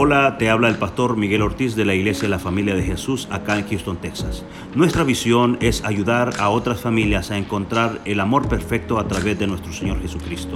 [0.00, 3.26] Hola, te habla el pastor Miguel Ortiz de la Iglesia de la Familia de Jesús
[3.32, 4.44] acá en Houston, Texas.
[4.76, 9.48] Nuestra visión es ayudar a otras familias a encontrar el amor perfecto a través de
[9.48, 10.54] nuestro Señor Jesucristo.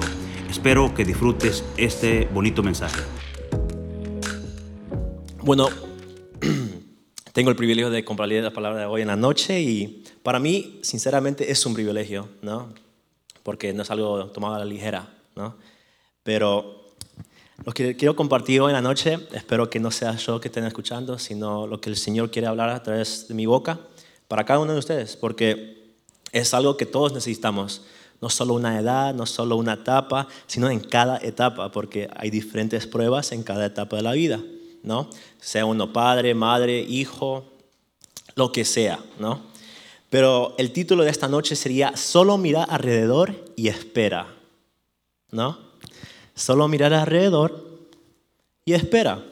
[0.49, 3.03] Espero que disfrutes este bonito mensaje.
[5.41, 5.69] Bueno,
[7.33, 10.79] tengo el privilegio de compartir la palabra de hoy en la noche y para mí,
[10.85, 12.73] sinceramente, es un privilegio, ¿no?
[13.43, 15.57] Porque no es algo tomado a la ligera, ¿no?
[16.23, 16.82] Pero
[17.65, 20.65] lo que quiero compartir hoy en la noche, espero que no sea yo que estén
[20.65, 23.79] escuchando, sino lo que el Señor quiere hablar a través de mi boca
[24.27, 25.95] para cada uno de ustedes, porque
[26.33, 27.83] es algo que todos necesitamos,
[28.21, 32.87] no solo una edad, no solo una etapa, sino en cada etapa, porque hay diferentes
[32.87, 34.41] pruebas en cada etapa de la vida,
[34.83, 35.09] ¿no?
[35.41, 37.45] Sea uno padre, madre, hijo,
[38.35, 39.41] lo que sea, ¿no?
[40.09, 44.35] Pero el título de esta noche sería Solo mira alrededor y espera,
[45.31, 45.72] ¿no?
[46.35, 47.81] Solo mirar alrededor
[48.65, 49.25] y espera.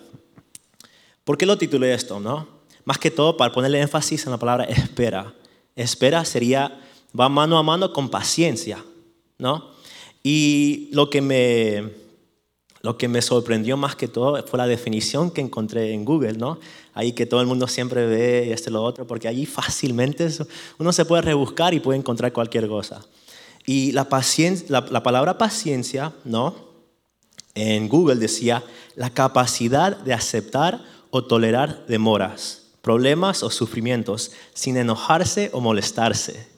[1.24, 2.20] ¿Por qué lo titulé esto?
[2.20, 2.46] No?
[2.84, 5.34] Más que todo para ponerle énfasis en la palabra espera.
[5.76, 6.80] Espera sería,
[7.18, 8.84] va mano a mano con paciencia.
[9.40, 9.70] ¿no?
[10.22, 11.90] Y lo que me,
[12.82, 16.58] lo que me sorprendió más que todo fue la definición que encontré en Google, ¿no?
[16.94, 20.28] Ahí que todo el mundo siempre ve este lo otro, porque allí fácilmente
[20.78, 23.04] uno se puede rebuscar y puede encontrar cualquier cosa.
[23.66, 26.69] Y la, paciencia, la palabra paciencia, ¿no?
[27.54, 28.62] En Google decía
[28.96, 36.48] la capacidad de aceptar o tolerar demoras, problemas o sufrimientos sin enojarse o molestarse.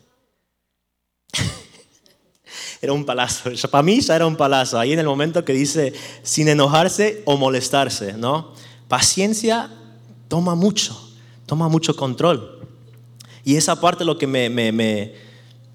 [2.83, 3.51] era un palazo.
[3.71, 4.79] Para mí ya era un palazo.
[4.79, 8.53] Ahí en el momento que dice sin enojarse o molestarse, ¿no?
[8.89, 9.71] Paciencia
[10.29, 11.15] toma mucho,
[11.47, 12.61] toma mucho control.
[13.45, 15.15] Y esa parte lo que me, me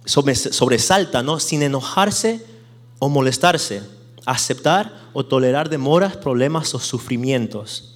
[0.06, 1.40] sobresalta, ¿no?
[1.40, 2.46] Sin enojarse
[3.00, 3.97] o molestarse.
[4.28, 7.96] Aceptar o tolerar demoras, problemas o sufrimientos.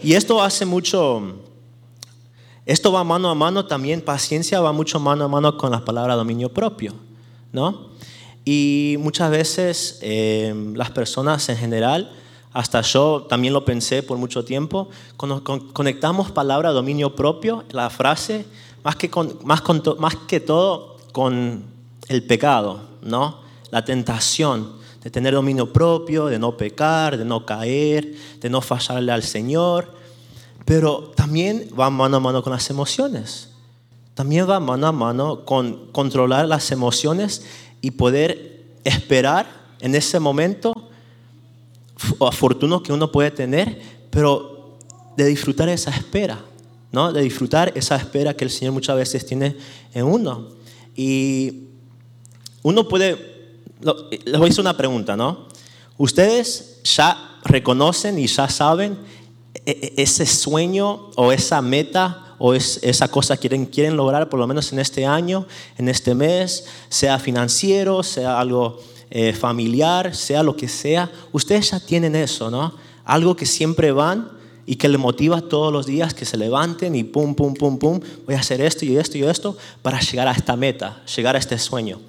[0.00, 1.40] Y esto hace mucho,
[2.64, 6.14] esto va mano a mano también, paciencia va mucho mano a mano con la palabra
[6.14, 6.94] dominio propio,
[7.52, 7.88] ¿no?
[8.44, 12.12] Y muchas veces em, las personas en general,
[12.52, 18.46] hasta yo también lo pensé por mucho tiempo, cuando conectamos palabra dominio propio, la frase,
[18.84, 19.10] más que,
[19.42, 19.62] más,
[19.98, 21.64] más que todo con
[22.08, 23.40] el pecado, ¿no?
[23.72, 29.12] La tentación de tener dominio propio, de no pecar, de no caer, de no fallarle
[29.12, 29.92] al Señor.
[30.64, 33.50] Pero también va mano a mano con las emociones.
[34.14, 37.44] También va mano a mano con controlar las emociones
[37.82, 39.46] y poder esperar
[39.80, 40.72] en ese momento
[42.26, 44.78] afortuno que uno puede tener, pero
[45.18, 46.40] de disfrutar esa espera,
[46.92, 47.12] ¿no?
[47.12, 49.54] De disfrutar esa espera que el Señor muchas veces tiene
[49.92, 50.48] en uno.
[50.96, 51.64] Y
[52.62, 53.33] uno puede
[54.24, 55.46] les voy a hacer una pregunta, ¿no?
[55.96, 58.98] ¿Ustedes ya reconocen y ya saben
[59.54, 64.40] e, e, ese sueño o esa meta o esa cosa que quieren, quieren lograr por
[64.40, 65.46] lo menos en este año,
[65.78, 68.80] en este mes, sea financiero, sea algo
[69.10, 71.10] eh, familiar, sea lo que sea?
[71.32, 72.74] Ustedes ya tienen eso, ¿no?
[73.04, 74.30] Algo que siempre van
[74.66, 78.00] y que le motiva todos los días que se levanten y pum, pum, pum, pum,
[78.26, 81.38] voy a hacer esto y esto y esto para llegar a esta meta, llegar a
[81.38, 82.00] este sueño.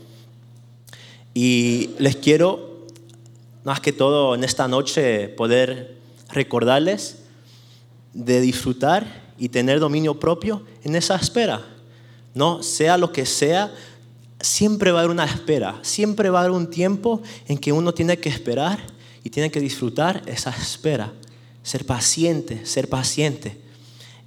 [1.38, 2.85] Y les quiero,
[3.66, 5.97] más que todo en esta noche, poder
[6.29, 7.18] recordarles
[8.13, 11.62] de disfrutar y tener dominio propio en esa espera.
[12.34, 13.69] No, sea lo que sea,
[14.40, 17.94] siempre va a haber una espera, siempre va a haber un tiempo en que uno
[17.94, 18.79] tiene que esperar
[19.22, 21.12] y tiene que disfrutar esa espera,
[21.63, 23.57] ser paciente, ser paciente.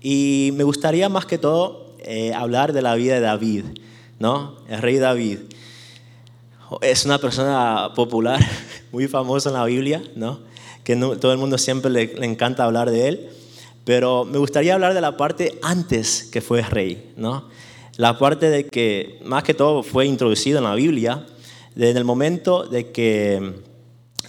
[0.03, 3.65] Y me gustaría más que todo eh, hablar de la vida de David,
[4.19, 4.57] ¿no?
[4.69, 5.39] El rey David
[6.81, 8.41] es una persona popular,
[8.93, 10.41] muy famosa en la Biblia, ¿no?
[10.85, 13.29] que todo el mundo siempre le, encanta hablar de él,
[13.85, 17.45] pero me gustaría hablar de la parte antes que fue rey, ¿no?
[17.97, 21.27] la parte de que más que todo fue introducido en la Biblia,
[21.75, 23.55] desde el momento de que,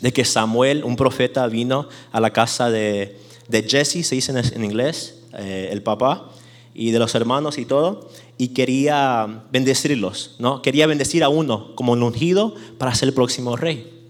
[0.01, 4.63] de que Samuel, un profeta, vino a la casa de, de Jesse, se dice en
[4.63, 6.29] inglés, eh, el papá,
[6.73, 8.09] y de los hermanos y todo,
[8.41, 10.61] y quería bendecirlos, ¿no?
[10.61, 14.09] Quería bendecir a uno como un ungido para ser el próximo rey.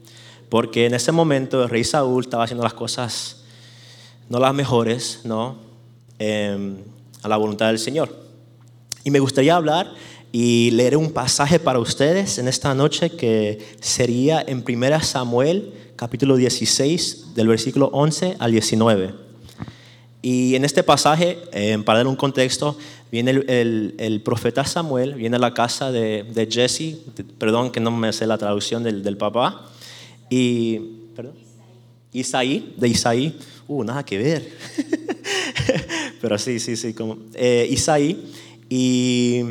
[0.50, 3.44] Porque en ese momento el rey Saúl estaba haciendo las cosas
[4.30, 5.58] no las mejores, ¿no?
[6.20, 6.78] Em,
[7.24, 8.16] a la voluntad del Señor.
[9.04, 9.92] Y me gustaría hablar
[10.32, 16.36] y leer un pasaje para ustedes en esta noche que sería en 1 Samuel capítulo
[16.36, 19.30] 16 del versículo 11 al 19.
[20.22, 22.78] Y en este pasaje, em, para dar un contexto,
[23.12, 26.98] viene el, profeta Samuel, viene a la casa de, Jesse,
[27.38, 29.66] perdón que no me sé la traducción del, papá,
[30.30, 30.80] y,
[32.12, 34.52] Isaí, de Isaí, uh, nada que ver.
[36.22, 38.32] Pero sí, sí, sí, como eh, Isaí.
[38.68, 39.44] Y,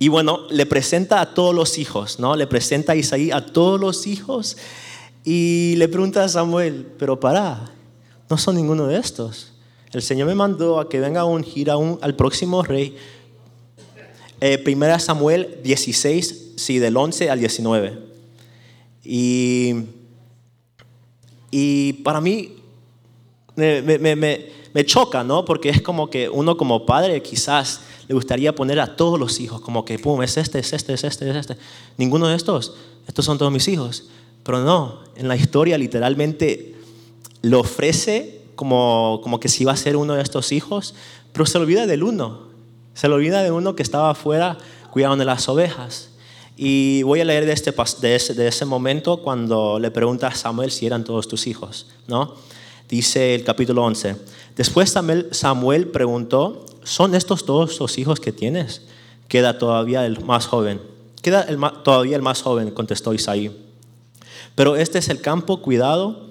[0.00, 2.34] y bueno, le presenta a todos los hijos, ¿no?
[2.36, 4.56] Le presenta a Isaí a todos los hijos
[5.24, 7.72] y le pregunta a Samuel, pero para,
[8.28, 9.53] no son ninguno de estos.
[9.94, 12.96] El Señor me mandó a que venga a ungir a un, al próximo rey.
[14.40, 17.98] Eh, primera Samuel 16, sí, del 11 al 19.
[19.04, 19.74] Y,
[21.50, 22.56] y para mí
[23.54, 25.44] me, me, me, me choca, ¿no?
[25.44, 29.60] Porque es como que uno como padre quizás le gustaría poner a todos los hijos,
[29.60, 31.56] como que, pum, es este, es este, es este, es este.
[31.96, 32.74] Ninguno de estos,
[33.06, 34.08] estos son todos mis hijos.
[34.42, 36.74] Pero no, en la historia literalmente
[37.42, 40.94] lo ofrece como, como que si iba a ser uno de estos hijos,
[41.32, 42.48] pero se olvida del uno.
[42.94, 44.58] Se le olvida de uno que estaba afuera
[44.90, 46.10] cuidando de las ovejas.
[46.56, 50.34] Y voy a leer de, este, de, ese, de ese momento cuando le pregunta a
[50.34, 51.88] Samuel si eran todos tus hijos.
[52.06, 52.34] ¿no?
[52.88, 54.16] Dice el capítulo 11.
[54.56, 54.94] Después
[55.32, 58.82] Samuel, preguntó, ¿son estos todos los hijos que tienes?
[59.26, 60.80] Queda todavía el más joven.
[61.22, 61.46] Queda
[61.82, 63.50] todavía el más joven, contestó Isaí.
[64.54, 66.28] Pero este es el campo cuidado,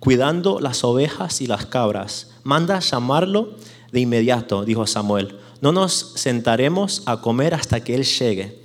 [0.00, 2.30] cuidando las ovejas y las cabras.
[2.44, 3.54] Manda llamarlo
[3.92, 5.36] de inmediato, dijo Samuel.
[5.60, 8.62] No nos sentaremos a comer hasta que él llegue.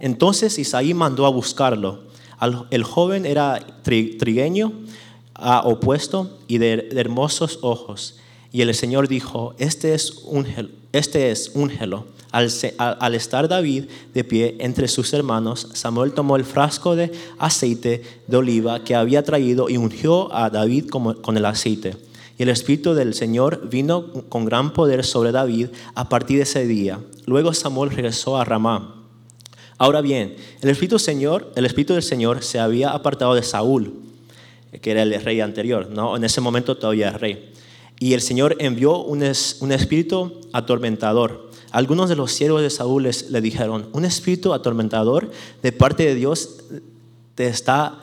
[0.00, 2.04] Entonces Isaí mandó a buscarlo.
[2.70, 4.72] El joven era trigueño,
[5.64, 8.16] opuesto y de, hermosos ojos.
[8.52, 10.46] Y el Señor dijo, este es un
[10.98, 12.06] este es úngelo.
[12.32, 18.02] Al, al, estar David de pie entre sus hermanos, Samuel tomó el frasco de aceite
[18.26, 21.96] de oliva que había traído y ungió a David con el aceite.
[22.38, 26.66] Y el Espíritu del Señor vino con gran poder sobre David a partir de ese
[26.66, 27.00] día.
[27.24, 28.94] Luego Samuel regresó a Ramá.
[29.78, 33.94] Ahora bien, el Espíritu, Señor, el Espíritu del Señor se había apartado de Saúl,
[34.80, 36.16] que era el rey anterior, ¿no?
[36.16, 37.52] en ese momento todavía es rey.
[37.98, 39.22] Y el Señor envió un,
[39.60, 41.50] un espíritu atormentador.
[41.70, 45.30] Algunos de los siervos de Saúl le dijeron, un espíritu atormentador
[45.62, 46.64] de parte de Dios
[47.34, 47.98] te está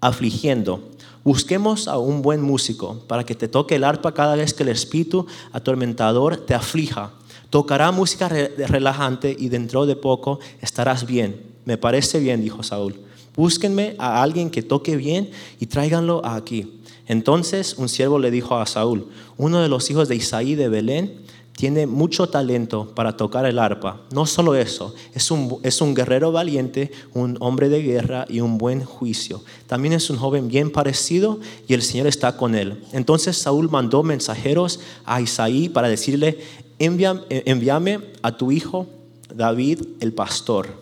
[0.00, 0.80] afligiendo.
[1.24, 4.70] Busquemos a un buen músico para que te toque el arpa cada vez que el
[4.70, 7.12] espíritu atormentador te aflija.
[7.48, 11.40] Tocará música relajante y dentro de poco estarás bien.
[11.64, 12.96] Me parece bien, dijo Saúl.
[13.36, 15.30] Búsquenme a alguien que toque bien
[15.60, 16.80] y tráiganlo aquí.
[17.12, 19.06] Entonces un siervo le dijo a Saúl,
[19.36, 21.20] uno de los hijos de Isaí de Belén
[21.54, 24.00] tiene mucho talento para tocar el arpa.
[24.10, 28.56] No solo eso, es un, es un guerrero valiente, un hombre de guerra y un
[28.56, 29.44] buen juicio.
[29.66, 31.38] También es un joven bien parecido
[31.68, 32.82] y el Señor está con él.
[32.92, 36.38] Entonces Saúl mandó mensajeros a Isaí para decirle,
[36.78, 38.86] envíame a tu hijo
[39.34, 40.80] David el pastor.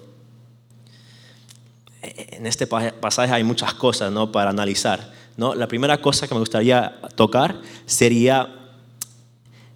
[2.02, 4.30] En este pasaje hay muchas cosas ¿no?
[4.30, 5.18] para analizar.
[5.36, 5.54] ¿No?
[5.54, 8.54] La primera cosa que me gustaría tocar sería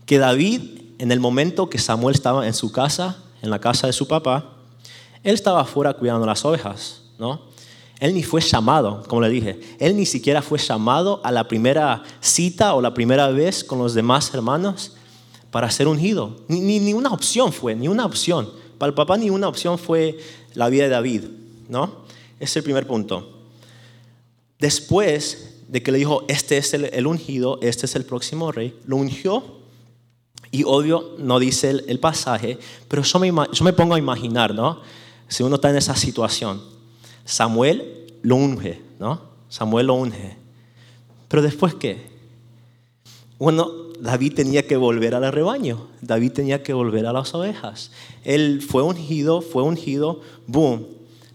[0.07, 0.61] que David
[0.99, 4.53] en el momento que Samuel estaba en su casa, en la casa de su papá,
[5.23, 7.43] él estaba afuera cuidando las ovejas, ¿no?
[8.01, 12.03] Él ni fue llamado, como le dije, él ni siquiera fue llamado a la primera
[12.21, 14.97] cita o la primera vez con los demás hermanos
[15.51, 16.37] para ser ungido.
[16.49, 18.51] Ni, ni, una opción fue, ni una opción.
[18.79, 20.19] Para el papá ni una opción fue
[20.55, 21.25] la vida de David,
[21.69, 22.05] ¿no?
[22.41, 23.34] Ese es el primer punto.
[24.65, 28.97] Después de que le dijo, este es el, ungido, este es el próximo rey, lo
[28.97, 29.45] ungió
[30.51, 34.81] y obvio, no dice el, pasaje, pero yo me, yo me, pongo a imaginar, ¿no?
[35.29, 36.63] Si uno está en esa situación,
[37.27, 39.21] Samuel lo unge, ¿no?
[39.51, 40.39] Samuel lo unge.
[41.29, 42.07] Pero después, ¿qué?
[43.39, 47.91] Bueno, David tenía que volver al rebaño, David tenía que volver a las ovejas.
[48.25, 50.87] Él fue ungido, fue ungido, boom,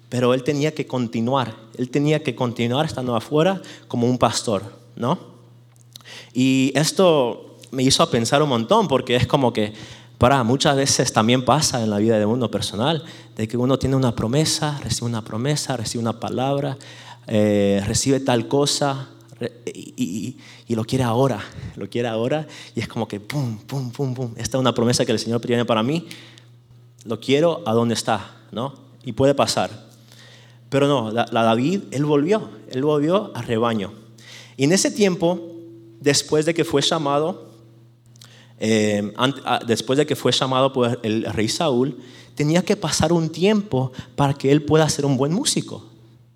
[0.09, 4.63] pero él tenía que continuar, él tenía que continuar estando afuera como un pastor,
[4.97, 5.17] ¿no?
[6.33, 9.71] Y esto me hizo pensar un montón porque es como que,
[10.17, 13.05] para, muchas veces también pasa en la vida de uno personal,
[13.37, 16.77] de que uno tiene una promesa, recibe una promesa, recibe una palabra,
[17.27, 19.07] eh, recibe tal cosa
[19.65, 20.35] y,
[20.67, 21.39] lo quiere ahora,
[21.77, 22.45] lo quiere ahora
[22.75, 25.39] y es como que, pum, pum, pum, pum, esta es una promesa que el Señor
[25.39, 26.07] tiene para mí,
[27.05, 28.73] lo quiero a donde está, ¿no?
[29.05, 29.88] Y puede pasar.
[30.69, 33.91] Pero no, la David, él volvió, él volvió al rebaño.
[34.55, 35.39] Y en ese tiempo,
[35.99, 37.49] después de que fue llamado,
[38.59, 41.97] eh, ah, después de que fue llamado por el rey Saúl,
[42.35, 45.85] tenía que pasar un tiempo para que él pueda ser un buen músico,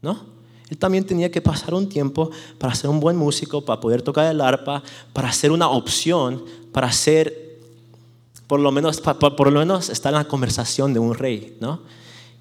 [0.01, 0.31] ¿no?
[0.69, 4.31] Él también tenía que pasar un tiempo para ser un buen músico, para poder tocar
[4.31, 7.59] el arpa, para ser una opción, para ser,
[8.47, 11.81] por lo menos, por lo menos estar en la conversación de un rey, ¿no?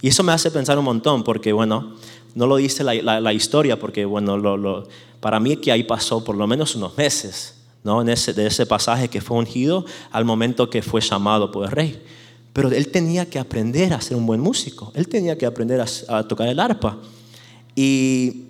[0.02, 1.94] Y eso me hace pensar un montón, porque bueno,
[2.34, 4.88] No lo dice la, historia, porque bueno, lo,
[5.20, 7.54] para mí que ahí pasó por lo menos unos meses,
[7.84, 8.00] ¿no?
[8.00, 11.70] En ese, de ese pasaje que fue ungido al momento que fue llamado por el
[11.70, 12.02] rey.
[12.52, 16.26] Pero él tenía que aprender a ser un buen músico, él tenía que aprender a,
[16.26, 16.98] tocar el arpa.
[17.76, 18.44] Y,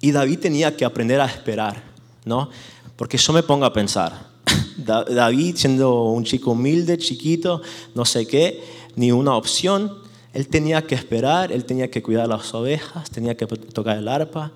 [0.00, 1.82] y, David tenía que aprender a esperar,
[2.24, 2.48] ¿no?
[2.96, 4.30] Porque yo me pongo a pensar,
[4.78, 7.62] David siendo un chico humilde, chiquito,
[7.94, 8.62] no sé qué,
[8.94, 10.05] ni una opción,
[10.36, 14.52] él tenía que esperar, él tenía que cuidar las ovejas, tenía que tocar el arpa,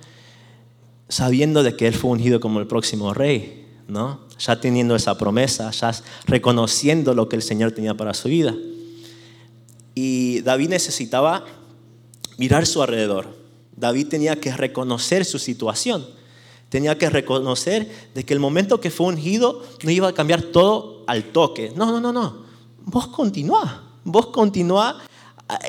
[1.08, 4.20] sabiendo de que él fue ungido como el próximo rey, ¿no?
[4.38, 5.92] Ya teniendo esa promesa, ya
[6.26, 8.54] reconociendo lo que el Señor tenía para su vida.
[9.94, 11.46] Y David necesitaba
[12.36, 13.34] mirar su alrededor.
[13.74, 16.06] David tenía que reconocer su situación.
[16.68, 21.04] Tenía que reconocer de que el momento que fue ungido no iba a cambiar todo
[21.06, 21.72] al toque.
[21.74, 22.44] No, no, no, no.
[22.84, 23.86] Vos continúa.
[24.04, 25.00] Vos continúa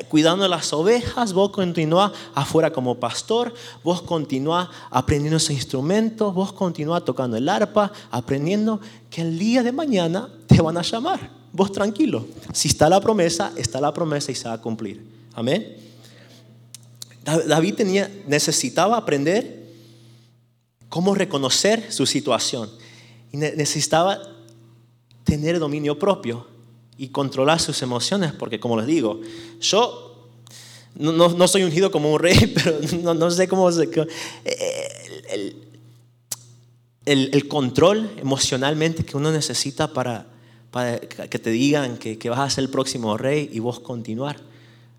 [0.08, 7.04] cuidando las ovejas, vos continúa afuera como pastor, vos continúa aprendiendo ese instrumento, vos continúa
[7.04, 11.30] tocando el arpa, aprendiendo que el día de mañana te van a llamar.
[11.52, 12.26] Vos tranquilo.
[12.52, 15.04] Si está la promesa, está la promesa y se va a cumplir.
[15.34, 15.76] Amén.
[17.24, 17.80] David
[18.26, 19.62] necesitaba aprender
[20.88, 22.70] cómo reconocer su situación.
[23.32, 24.18] Y necesitaba
[25.24, 26.51] tener dominio propio
[27.02, 29.20] y controlar sus emociones, porque como les digo,
[29.60, 30.28] yo
[30.94, 33.72] no, no, soy ungido como un rey, pero no, no sé cómo...
[33.72, 35.66] Se, el,
[37.04, 40.28] el, el, control emocionalmente que uno necesita para,
[40.70, 44.36] para que te digan que, que, vas a ser el próximo rey y vos continuar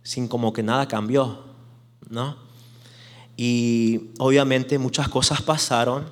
[0.03, 1.45] sin como que nada cambió,
[2.09, 2.35] ¿no?
[3.37, 6.03] Y obviamente muchas cosas pasaron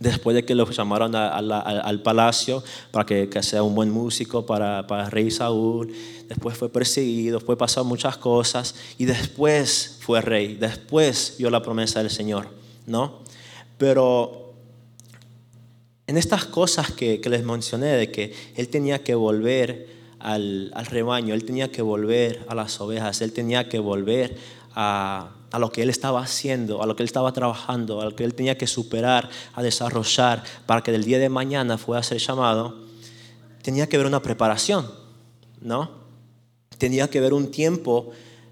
[0.00, 5.04] después de que lo llamaron al palacio para que, sea un buen músico para, para
[5.04, 5.92] el rey Saúl.
[6.28, 12.00] Después fue perseguido, después pasaron muchas cosas y después fue rey, después vio la promesa
[12.00, 12.48] del Señor,
[12.86, 13.20] ¿no?
[13.78, 14.54] Pero
[16.06, 19.88] en estas cosas que, les mencioné, de que él tenía que volver
[20.18, 24.36] al, al rebaño, él tenía que volver a las ovejas, él tenía que volver
[24.74, 28.14] a a lo que él estaba haciendo, a lo que él estaba trabajando, a lo
[28.14, 32.02] que él tenía que superar, a desarrollar para que del día de mañana fuera a
[32.02, 32.84] ser llamado,
[33.62, 34.90] tenía que ver una preparación,
[35.62, 35.90] ¿no?
[36.76, 38.10] Tenía que ver un tiempo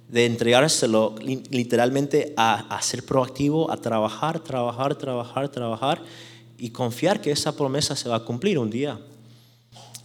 [0.09, 6.03] de entregárselo literalmente a, a ser proactivo, a trabajar, trabajar, trabajar, trabajar
[6.57, 8.99] y confiar que esa promesa se va a cumplir un día.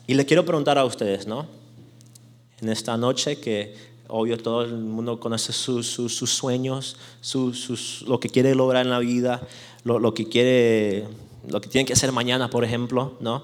[0.06, 1.48] Y le quiero preguntar a ustedes, ¿no?
[2.60, 8.56] En esta noche que Obvio, todo el mundo conoce sus, sueños, sus, lo que quiere
[8.56, 9.40] lograr en la vida,
[9.84, 11.08] lo, que quiere,
[11.48, 13.44] lo que tiene que hacer mañana, por ejemplo, ¿no?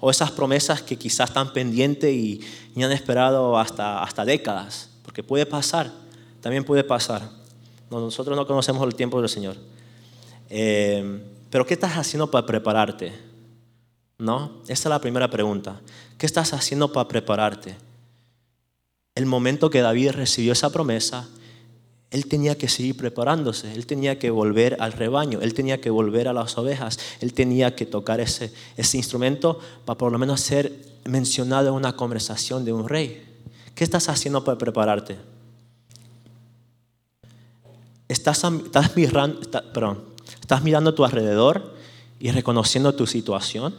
[0.00, 2.40] O esas promesas que quizás están pendientes y,
[2.76, 5.92] han esperado hasta, hasta décadas, porque puede pasar,
[6.40, 7.30] también puede pasar.
[7.90, 9.56] nosotros no conocemos el tiempo del Señor.
[10.48, 11.20] Eh,
[11.50, 13.12] pero ¿qué estás haciendo para prepararte?
[14.16, 14.62] ¿No?
[14.62, 15.78] Esa es la primera pregunta.
[16.16, 17.76] ¿Qué estás haciendo para prepararte?
[19.16, 21.28] El momento que David recibió esa promesa,
[22.10, 26.28] él tenía que seguir preparándose, él tenía que volver al rebaño, él tenía que volver
[26.28, 30.72] a las ovejas, él tenía que tocar ese, ese instrumento para por lo menos ser
[31.04, 33.24] mencionado en una conversación de un rey.
[33.74, 35.16] ¿Qué estás haciendo para prepararte?
[38.08, 38.44] ¿Estás,
[38.94, 39.40] mirando,
[39.72, 40.04] perdón,
[40.40, 41.74] ¿Estás mirando a tu alrededor
[42.20, 43.74] y reconociendo tu situación?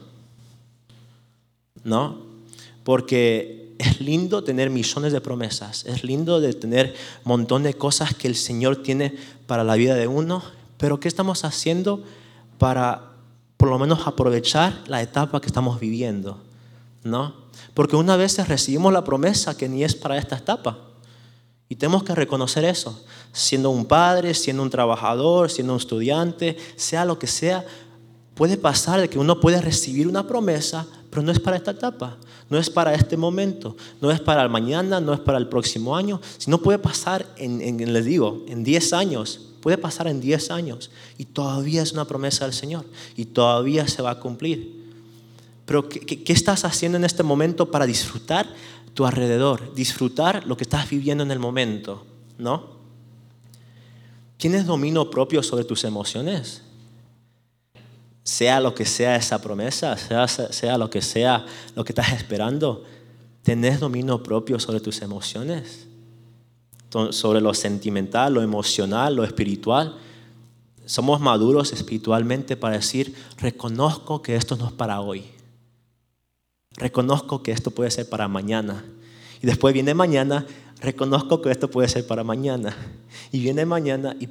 [1.83, 2.25] ¿No?
[2.83, 8.13] Porque es lindo tener millones de promesas, es lindo de tener un montón de cosas
[8.13, 9.15] que el Señor tiene
[9.45, 10.43] para la vida de uno,
[10.77, 12.03] pero ¿qué estamos haciendo
[12.57, 13.11] para
[13.57, 16.41] por lo menos aprovechar la etapa que estamos viviendo?
[17.03, 17.33] ¿No?
[17.73, 20.77] Porque una vez recibimos la promesa que ni es para esta etapa.
[21.69, 23.03] Y tenemos que reconocer eso,
[23.33, 27.65] siendo un padre, siendo un trabajador, siendo un estudiante, sea lo que sea,
[28.35, 32.17] puede pasar de que uno puede recibir una promesa, pero no es para esta etapa,
[32.49, 35.95] no es para este momento, no es para el mañana, no es para el próximo
[35.95, 40.91] año, sino puede pasar en, les digo, en 10 años, puede pasar en 10 años
[41.17, 42.85] y todavía es una promesa del Señor
[43.15, 44.85] y todavía se va a cumplir.
[45.65, 48.47] Pero ¿qué, qué estás haciendo en este momento para disfrutar
[48.93, 52.05] tu alrededor, disfrutar lo que estás viviendo en el momento,
[52.37, 52.77] ¿no?
[54.37, 56.61] ¿Tienes dominio propio sobre tus emociones?
[58.27, 62.83] Sea lo que sea esa promesa, sea, sea lo que sea lo que estás esperando,
[63.41, 65.87] tenés dominio propio sobre tus emociones,
[67.11, 69.97] sobre lo sentimental, lo emocional, lo espiritual.
[70.85, 75.23] Somos maduros espiritualmente para decir, reconozco que esto no es para hoy.
[76.75, 78.83] Reconozco que esto puede ser para mañana.
[79.41, 80.45] Y después viene mañana,
[80.81, 82.75] reconozco que esto puede ser para mañana.
[83.31, 84.27] Y viene mañana y,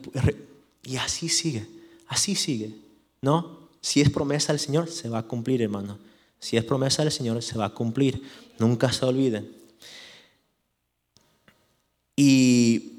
[0.82, 1.66] y así sigue,
[2.08, 2.74] así sigue,
[3.22, 3.65] ¿no?
[3.86, 5.96] Si es promesa del Señor, se va a cumplir, hermano.
[6.40, 8.20] Si es promesa del Señor, se va a cumplir.
[8.58, 9.48] Nunca se olviden.
[12.16, 12.94] Y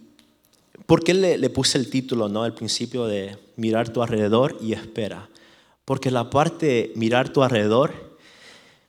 [0.86, 2.44] ¿por qué le, puse el título, no?
[2.44, 5.28] Al principio de mirar tu alrededor y espera.
[5.84, 8.18] Porque la parte mirar tu alrededor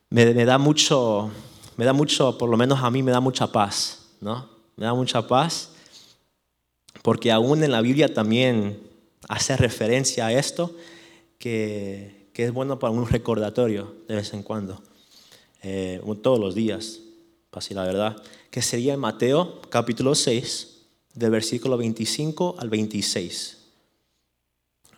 [0.08, 1.32] me, me, da mucho,
[1.76, 4.48] me da mucho, por lo menos a mí me da mucha paz, ¿no?
[4.76, 5.70] Me da mucha paz
[7.02, 8.78] porque aún en la Biblia también
[9.28, 10.76] hace referencia a esto,
[11.38, 14.82] que, que es bueno para un recordatorio de vez en cuando,
[15.62, 17.00] eh, todos los días,
[17.52, 20.76] así la verdad, que sería en Mateo capítulo 6,
[21.14, 23.58] de versículo 25 al 26.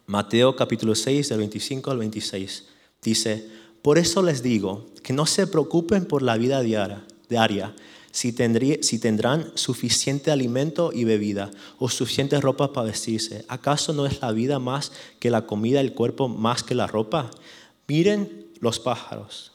[0.07, 2.67] Mateo capítulo 6, del 25 al 26.
[3.01, 3.49] Dice,
[3.81, 7.75] por eso les digo que no se preocupen por la vida diaria, diaria
[8.11, 8.35] si,
[8.83, 13.45] si tendrán suficiente alimento y bebida o suficiente ropa para vestirse.
[13.49, 17.31] ¿Acaso no es la vida más que la comida, el cuerpo más que la ropa?
[17.87, 19.53] Miren los pájaros.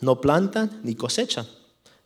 [0.00, 1.46] No plantan ni cosechan,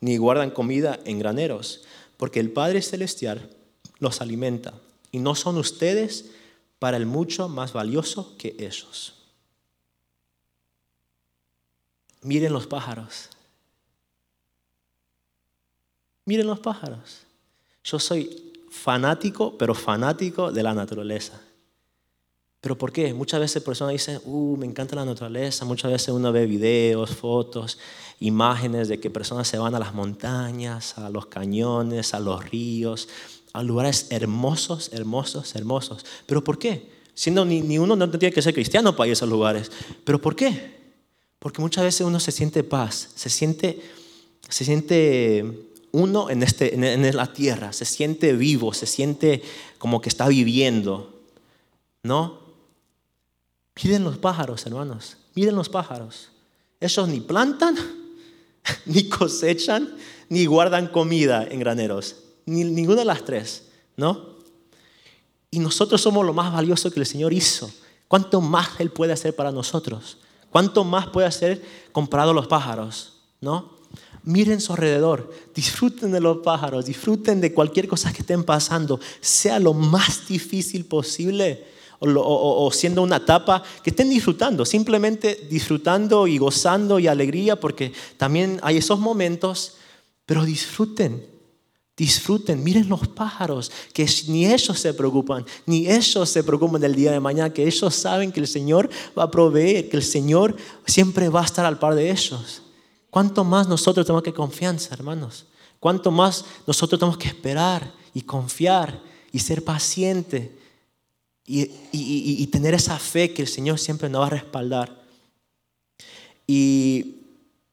[0.00, 1.82] ni guardan comida en graneros,
[2.16, 3.50] porque el Padre Celestial
[3.98, 4.74] los alimenta.
[5.12, 6.30] Y no son ustedes
[6.78, 9.14] para el mucho más valioso que ellos.
[12.20, 13.28] Miren los pájaros.
[16.24, 17.22] Miren los pájaros.
[17.84, 21.40] Yo soy fanático, pero fanático de la naturaleza.
[22.60, 23.12] ¿Pero por qué?
[23.12, 25.66] Muchas veces personas dicen, uh, me encanta la naturaleza.
[25.66, 27.78] Muchas veces uno ve videos, fotos,
[28.20, 33.08] imágenes de que personas se van a las montañas, a los cañones, a los ríos,
[33.52, 36.06] a lugares hermosos, hermosos, hermosos.
[36.24, 36.90] ¿Pero por qué?
[37.12, 39.70] Siendo ni, ni uno no tiene que ser cristiano para ir a esos lugares.
[40.02, 40.74] ¿Pero por qué?
[41.38, 43.78] Porque muchas veces uno se siente paz, se siente,
[44.48, 49.42] se siente uno en, este, en la tierra, se siente vivo, se siente
[49.78, 51.22] como que está viviendo,
[52.02, 52.40] ¿no?
[53.80, 56.30] Miren los pájaros, hermanos, miren los pájaros.
[56.80, 57.76] Ellos ni plantan,
[58.86, 59.96] ni cosechan,
[60.28, 62.16] ni guardan comida en graneros.
[62.44, 64.34] Ni, ninguna de las tres, ¿no?
[65.52, 67.70] Y nosotros somos lo más valioso que el Señor hizo.
[68.08, 70.18] ¿Cuánto más Él puede hacer para nosotros?
[70.50, 73.20] ¿Cuánto más puede hacer comparado los pájaros?
[73.40, 73.74] ¿No?
[74.26, 79.58] Miren su alrededor, disfruten de los pájaros, disfruten de cualquier cosa que estén pasando, sea
[79.58, 81.64] lo más difícil posible
[82.00, 88.58] o, siendo una etapa que estén disfrutando, simplemente disfrutando y gozando y alegría, porque también
[88.62, 89.74] hay esos momentos,
[90.24, 91.26] pero disfruten,
[91.96, 97.12] disfruten, miren los pájaros, que ni ellos se preocupan, ni ellos se preocupan del día
[97.12, 100.56] de mañana, que ellos saben que el Señor va a proveer, que el Señor
[100.86, 102.62] siempre va a estar al par de ellos.
[103.14, 105.46] ¿Cuánto más nosotros tenemos que confianza, hermanos?
[105.78, 109.00] ¿Cuánto más nosotros tenemos que esperar y confiar
[109.30, 110.58] y ser paciente
[111.46, 115.00] y, tener esa fe que el Señor siempre nos va a respaldar?
[116.44, 117.18] Y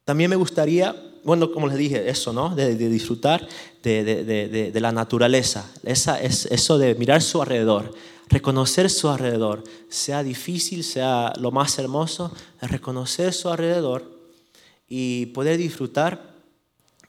[0.06, 2.54] también me gustaría, bueno, como les dije, eso, ¿no?
[2.54, 3.48] De, disfrutar
[3.82, 7.92] de, la naturaleza, Esa, es, eso de mirar su alrededor,
[8.30, 14.21] reconocer su alrededor, sea difícil, sea lo más hermoso, reconocer su alrededor
[14.94, 16.34] y poder disfrutar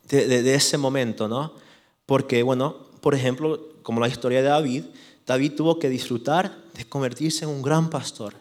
[0.08, 1.52] de, ese momento, ¿no?
[2.06, 4.84] Porque, bueno, por ejemplo, como la historia de David,
[5.26, 8.34] David tuvo que disfrutar de convertirse en un gran pastor.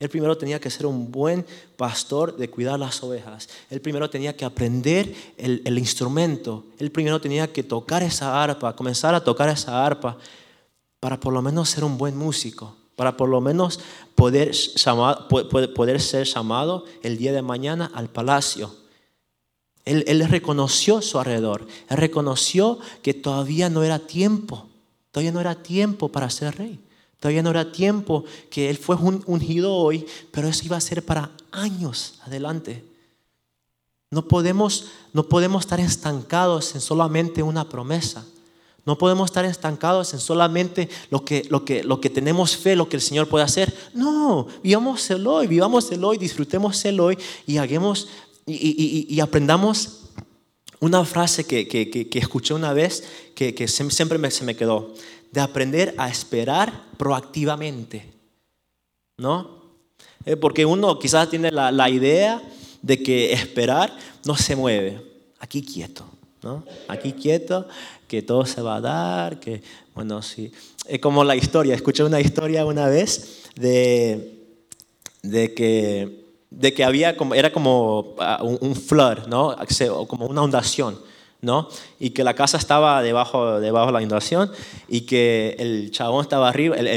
[0.00, 3.48] Él primero tenía que ser un buen pastor de cuidar las ovejas.
[3.70, 6.64] Él primero tenía que aprender el, el, instrumento.
[6.80, 10.18] Él primero tenía que tocar esa arpa, comenzar a tocar esa arpa
[10.98, 13.80] para por lo menos ser un buen músico para por lo menos
[14.14, 18.74] poder, ser llamado el día de mañana al palacio.
[19.84, 24.66] Él, él, reconoció su alrededor, él reconoció que todavía no era tiempo,
[25.10, 26.80] todavía no era tiempo para ser rey,
[27.20, 31.30] todavía no era tiempo que él fue ungido hoy, pero eso iba a ser para
[31.52, 32.84] años adelante.
[34.10, 38.24] No podemos, no podemos estar estancados en solamente una promesa.
[38.86, 42.88] No podemos estar estancados en solamente lo que, lo, que, lo que tenemos fe, lo
[42.88, 43.74] que el Señor puede hacer.
[43.94, 48.08] No, vivamos el hoy, vivamos el hoy, disfrutemos el hoy y, hagamos,
[48.46, 50.00] y, aprendamos
[50.80, 54.92] una frase que, que, escuché una vez que, siempre me, se me quedó,
[55.32, 58.12] de aprender a esperar proactivamente.
[59.16, 59.62] ¿No?
[60.26, 62.42] Eh, porque uno quizás tiene la, la idea
[62.82, 65.00] de que esperar no se mueve,
[65.38, 66.04] aquí quieto.
[66.44, 66.62] ¿no?
[66.88, 67.66] Aquí quieto
[68.06, 69.62] que todo se va a dar, que,
[69.94, 70.52] bueno, sí.
[70.86, 74.42] Es como la historia, escuché una historia una vez de,
[75.22, 76.24] de que
[76.58, 79.56] de que había como, era como ah, un, flood, ¿no?
[80.06, 80.98] como una ondación,
[81.40, 81.68] ¿no?
[81.98, 84.50] Y que la casa estaba debajo, debajo de la inundación
[84.88, 86.88] y que el chabón estaba arriba, el,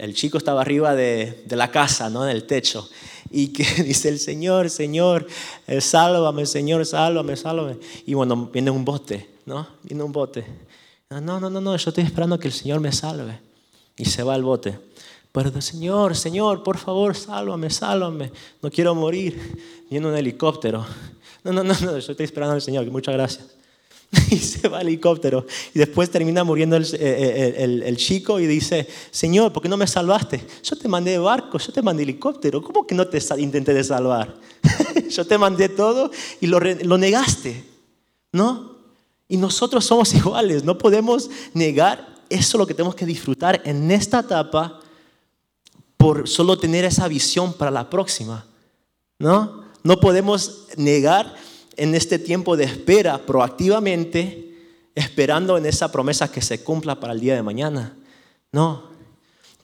[0.00, 2.24] el, chico estaba arriba de, de, la casa, ¿no?
[2.24, 2.88] Del techo.
[3.30, 5.26] Y que dice el Señor, Señor,
[5.66, 7.78] eh, sálvame, Señor, sálvame, sálvame.
[8.06, 9.66] Y bueno, viene un bote, ¿no?
[9.82, 10.44] Viene un bote.
[11.10, 13.40] No, no, no, no, yo estoy esperando que el Señor me salve.
[13.96, 14.78] Y se va al bote.
[15.32, 18.30] Pero Señor, Señor, por favor, sálvame, sálvame.
[18.62, 19.84] No quiero morir.
[19.90, 20.84] Viene un helicóptero.
[21.42, 22.88] No, no, no, no, yo estoy esperando al Señor.
[22.90, 23.46] Muchas gracias.
[24.30, 25.46] Y se va al helicóptero.
[25.74, 29.68] Y después termina muriendo el, eh, eh, el, el, chico y dice, Señor, ¿por qué
[29.68, 30.44] no me salvaste?
[30.62, 32.62] Yo te mandé barco, yo te mandé helicóptero.
[32.62, 34.34] ¿Cómo que no te intenté de salvar?
[35.10, 37.64] yo te mandé todo y lo, lo negaste.
[38.32, 38.77] ¿No?
[39.28, 40.64] Y nosotros somos iguales.
[40.64, 44.80] No podemos negar eso lo que tenemos que disfrutar en esta etapa
[45.96, 48.46] por solo tener esa visión para la próxima.
[49.18, 49.64] ¿No?
[49.82, 51.34] No podemos negar
[51.76, 54.54] en este tiempo de espera proactivamente,
[54.94, 57.96] esperando en esa promesa que se cumpla para el día de mañana.
[58.52, 58.88] No,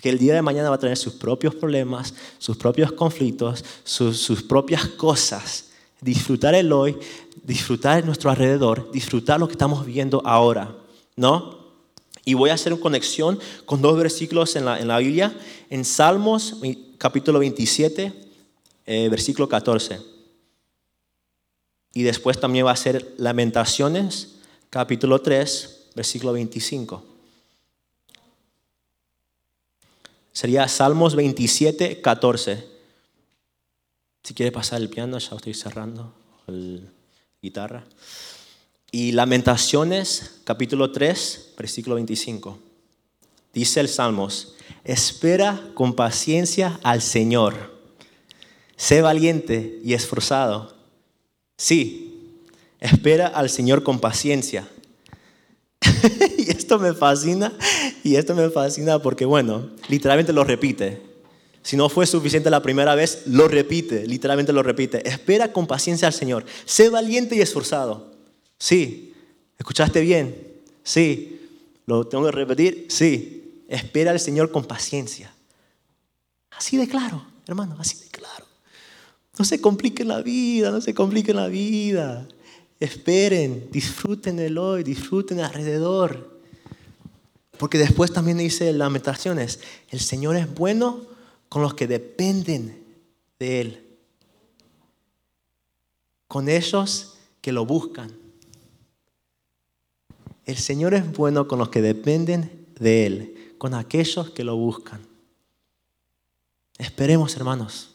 [0.04, 4.18] que el día de mañana va a tener sus propios problemas, sus propios conflictos, sus,
[4.18, 5.70] sus propias cosas.
[6.00, 6.96] Disfrutar el hoy,
[7.44, 10.74] disfrutar nuestro alrededor, disfrutar lo que estamos viviendo ahora,
[11.14, 11.62] ¿no?
[12.24, 15.84] Y voy a hacer una conexión con dos versículos en la, en la Biblia, en
[15.84, 16.56] Salmos
[16.96, 18.12] capítulo 27,
[18.86, 20.00] eh, versículo 14.
[21.92, 24.36] Y después también va a ser Lamentaciones,
[24.70, 27.04] capítulo 3, versículo 25.
[30.32, 32.66] Sería Salmos 27, 14.
[34.22, 36.12] Si quiere pasar el piano, ya estoy cerrando
[37.44, 37.84] guitarra.
[38.90, 42.58] Y Lamentaciones, capítulo 3, versículo 25.
[43.52, 47.74] Dice el Salmos, espera con paciencia al Señor.
[48.76, 50.74] Sé valiente y esforzado
[51.56, 52.40] Sí,
[52.80, 54.68] espera al Señor con paciencia.
[56.38, 57.52] y esto me fascina,
[58.02, 61.13] y esto me fascina porque, bueno, literalmente lo repite.
[61.64, 65.08] Si no fue suficiente la primera vez, lo repite, literalmente lo repite.
[65.08, 66.44] Espera con paciencia al Señor.
[66.66, 68.12] Sé valiente y esforzado.
[68.58, 69.14] Sí,
[69.58, 70.36] ¿escuchaste bien?
[70.82, 71.40] Sí.
[71.86, 72.86] ¿Lo tengo que repetir?
[72.90, 73.62] Sí.
[73.66, 75.32] Espera al Señor con paciencia.
[76.50, 78.44] Así de claro, hermano, así de claro.
[79.38, 82.28] No se compliquen la vida, no se compliquen la vida.
[82.78, 86.38] Esperen, disfruten el hoy, disfruten alrededor.
[87.56, 91.13] Porque después también dice en Lamentaciones, el Señor es bueno
[91.54, 92.84] con los que dependen
[93.38, 93.86] de Él.
[96.26, 98.10] Con ellos que lo buscan.
[100.46, 105.00] El Señor es bueno con los que dependen de Él, con aquellos que lo buscan.
[106.76, 107.94] Esperemos, hermanos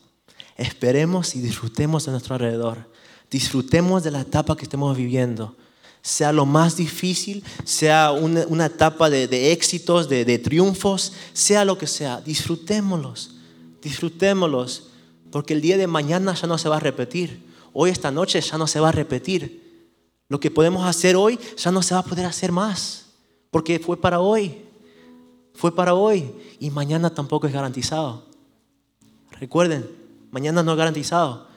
[0.55, 2.89] esperemos y disfrutemos de nuestro alrededor.
[3.29, 5.57] Disfrutemos de la etapa que estemos viviendo.
[6.01, 11.87] Sea lo más difícil, sea una, etapa de, éxitos, de, de, triunfos, sea lo que
[11.87, 12.21] sea.
[12.21, 13.38] Disfrutémoslos,
[13.81, 14.89] disfrutémoslos,
[15.31, 17.45] porque el día de mañana ya no se va a repetir.
[17.73, 19.87] Hoy, esta noche, ya no se va a repetir.
[20.27, 23.07] Lo que podemos hacer hoy ya no se va a poder hacer más,
[23.51, 24.65] porque fue para hoy.
[25.53, 28.25] Fue para hoy y mañana tampoco es garantizado.
[29.39, 29.99] Recuerden,
[30.31, 31.47] Mañana no es garantizado.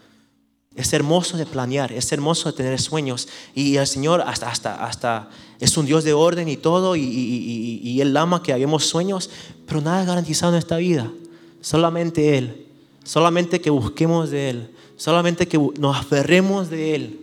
[0.74, 3.28] Es hermoso de planear, es hermoso de tener sueños.
[3.54, 5.28] Y el Señor hasta, hasta, hasta
[5.60, 9.28] es un Dios de orden y todo, y, y, y, Él ama que hagamos sueños,
[9.66, 11.12] pero nada es garantizado en esta vida.
[11.62, 12.66] Solamente Él,
[13.04, 17.18] solamente que busquemos de Él, solamente que nos aferremos de Él,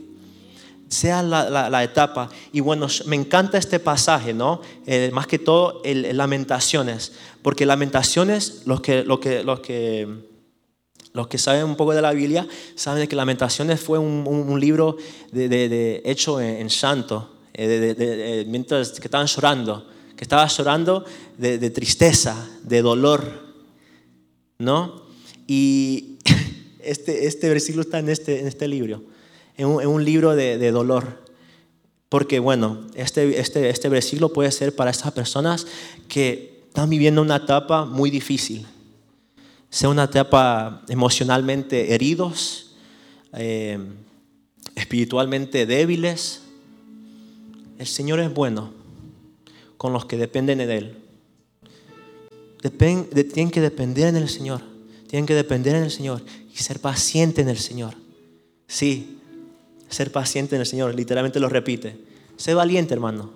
[0.87, 2.29] sea la, etapa.
[2.51, 4.61] Y bueno, me encanta este pasaje, ¿no?
[4.87, 10.29] Eh, más que todo, Lamentaciones, porque Lamentaciones, los que, los que, los que
[11.13, 14.97] los que saben un poco de la Biblia saben que Lamentaciones fue un, libro
[15.31, 21.03] de, hecho en, llanto, eh, mientras que estaban llorando, que estaba llorando
[21.37, 23.48] de, tristeza, de dolor,
[24.59, 25.01] ¿no?
[25.47, 26.17] Y
[26.79, 29.03] este, este versículo está en este, en este libro,
[29.57, 31.23] en un, libro de, dolor.
[32.07, 35.67] Porque bueno, este, este, este versículo puede ser para estas personas
[36.07, 38.65] que están viviendo una etapa muy difícil
[39.69, 42.75] sea una etapa emocionalmente heridos,
[43.33, 43.77] eh,
[44.75, 46.41] espiritualmente débiles.
[47.77, 48.73] El Señor es bueno
[49.77, 50.97] con los que dependen de Él.
[52.61, 54.61] Tienen que depender en el Señor.
[55.07, 56.21] Tienen que depender en el Señor
[56.53, 57.95] y ser paciente en el Señor.
[58.67, 59.17] Sí,
[59.89, 60.93] ser paciente en el Señor.
[60.93, 61.97] Literalmente lo repite.
[62.37, 63.31] Sé valiente, hermano.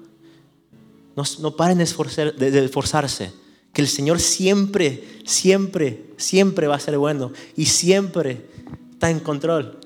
[1.15, 3.31] No, paren de esforzarse
[3.73, 8.45] que el Señor siempre, siempre, siempre va a ser bueno y siempre
[8.91, 9.79] está en control.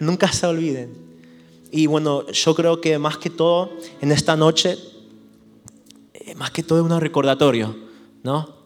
[0.00, 0.94] Nunca se olviden.
[1.70, 4.78] Y bueno, yo creo que más que todo en esta noche,
[6.14, 7.76] eh, más que todo es un recordatorio,
[8.26, 8.56] ¿no?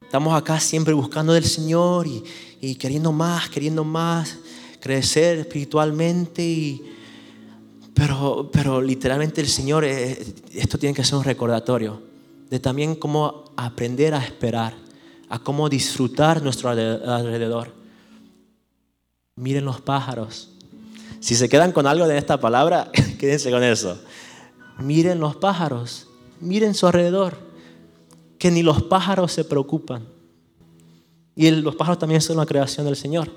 [0.00, 2.22] Estamos acá siempre buscando del Señor y,
[2.60, 4.38] y queriendo más, queriendo más,
[4.80, 6.94] crecer espiritualmente y,
[7.92, 12.00] pero, pero literalmente el Señor, eh, esto tiene que ser un recordatorio
[12.48, 14.74] de también cómo aprender a esperar,
[15.28, 17.74] a cómo disfrutar nuestro alrededor.
[19.34, 20.50] Miren los pájaros.
[21.18, 24.00] Si se quedan con algo de esta palabra, quédense con eso.
[24.78, 26.06] Miren los pájaros,
[26.40, 27.49] miren su alrededor,
[28.40, 30.08] que ni los pájaros se preocupan.
[31.36, 33.30] Y los pájaros también son una creación del Señor.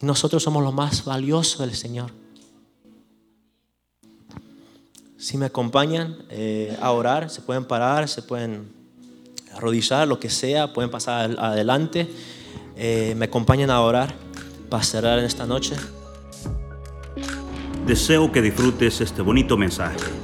[0.00, 2.10] Y nosotros somos lo más valioso del Señor.
[5.18, 8.72] Si me acompañan eh, a orar, se pueden parar, se pueden
[9.52, 12.10] arrodillar, lo que sea, pueden pasar adelante.
[12.76, 14.14] Eh, me acompañan a orar
[14.70, 15.76] para cerrar en esta noche.
[17.86, 20.23] Deseo que disfrutes este bonito mensaje.